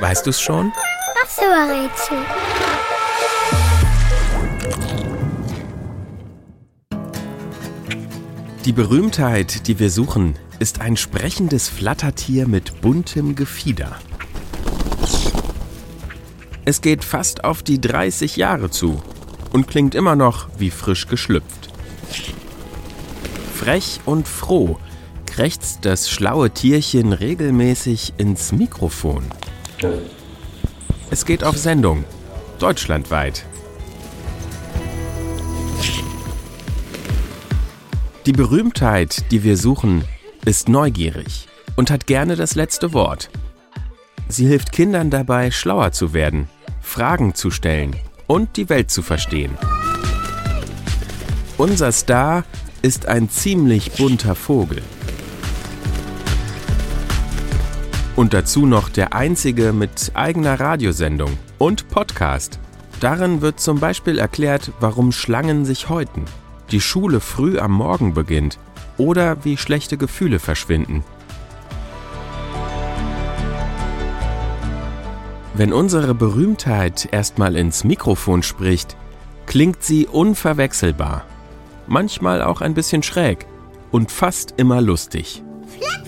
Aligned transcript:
Weißt 0.00 0.26
du's 0.26 0.40
schon? 0.40 0.72
Ach 1.22 1.28
so, 1.28 1.42
Rätsel. 1.42 2.18
Die 8.64 8.72
Berühmtheit, 8.72 9.66
die 9.68 9.78
wir 9.78 9.90
suchen, 9.90 10.34
ist 10.58 10.80
ein 10.80 10.96
sprechendes 10.96 11.68
Flattertier 11.68 12.48
mit 12.48 12.80
buntem 12.80 13.34
Gefieder. 13.34 13.96
Es 16.64 16.80
geht 16.80 17.04
fast 17.04 17.44
auf 17.44 17.62
die 17.62 17.78
30 17.78 18.36
Jahre 18.36 18.70
zu 18.70 19.02
und 19.52 19.68
klingt 19.68 19.94
immer 19.94 20.16
noch 20.16 20.48
wie 20.56 20.70
frisch 20.70 21.08
geschlüpft. 21.08 21.68
Frech 23.54 24.00
und 24.06 24.26
froh 24.26 24.78
krächzt 25.26 25.80
das 25.82 26.08
schlaue 26.08 26.50
Tierchen 26.50 27.12
regelmäßig 27.12 28.14
ins 28.16 28.52
Mikrofon. 28.52 29.24
Es 31.10 31.24
geht 31.24 31.44
auf 31.44 31.56
Sendung, 31.56 32.04
deutschlandweit. 32.58 33.44
Die 38.26 38.32
Berühmtheit, 38.32 39.30
die 39.30 39.42
wir 39.42 39.56
suchen, 39.56 40.04
ist 40.44 40.68
neugierig 40.68 41.46
und 41.76 41.90
hat 41.90 42.06
gerne 42.06 42.36
das 42.36 42.54
letzte 42.54 42.92
Wort. 42.92 43.30
Sie 44.28 44.46
hilft 44.46 44.72
Kindern 44.72 45.10
dabei, 45.10 45.50
schlauer 45.50 45.92
zu 45.92 46.14
werden, 46.14 46.48
Fragen 46.80 47.34
zu 47.34 47.50
stellen 47.50 47.96
und 48.26 48.56
die 48.56 48.68
Welt 48.68 48.90
zu 48.90 49.02
verstehen. 49.02 49.56
Unser 51.58 51.92
Star 51.92 52.44
ist 52.82 53.06
ein 53.06 53.28
ziemlich 53.28 53.92
bunter 53.92 54.34
Vogel. 54.34 54.82
Und 58.16 58.32
dazu 58.32 58.66
noch 58.66 58.88
der 58.88 59.14
einzige 59.14 59.72
mit 59.72 60.12
eigener 60.14 60.60
Radiosendung 60.60 61.36
und 61.58 61.88
Podcast. 61.88 62.60
Darin 63.00 63.40
wird 63.40 63.60
zum 63.60 63.80
Beispiel 63.80 64.18
erklärt, 64.18 64.70
warum 64.80 65.10
Schlangen 65.12 65.64
sich 65.64 65.88
häuten 65.88 66.24
die 66.70 66.80
Schule 66.80 67.20
früh 67.20 67.58
am 67.58 67.72
Morgen 67.72 68.14
beginnt 68.14 68.58
oder 68.96 69.44
wie 69.44 69.56
schlechte 69.56 69.96
Gefühle 69.96 70.38
verschwinden. 70.38 71.04
Wenn 75.54 75.72
unsere 75.72 76.14
Berühmtheit 76.14 77.08
erstmal 77.12 77.54
ins 77.54 77.84
Mikrofon 77.84 78.42
spricht, 78.42 78.96
klingt 79.46 79.84
sie 79.84 80.06
unverwechselbar, 80.06 81.24
manchmal 81.86 82.42
auch 82.42 82.60
ein 82.60 82.74
bisschen 82.74 83.04
schräg 83.04 83.46
und 83.92 84.10
fast 84.10 84.54
immer 84.56 84.80
lustig. 84.80 85.44
Flatt, 85.78 86.06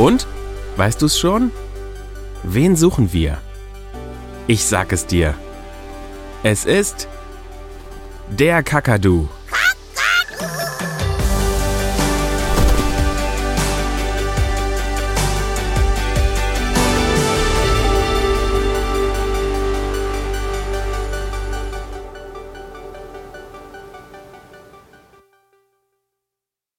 Und? 0.00 0.26
Weißt 0.76 1.02
du's 1.02 1.18
schon? 1.18 1.50
Wen 2.42 2.74
suchen 2.74 3.12
wir? 3.12 3.36
Ich 4.46 4.64
sag 4.64 4.92
es 4.92 5.04
dir. 5.04 5.34
Es 6.42 6.64
ist 6.64 7.06
der 8.30 8.62
Kakadu. 8.62 9.28